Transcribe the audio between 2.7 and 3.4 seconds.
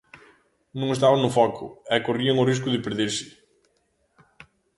de perderse.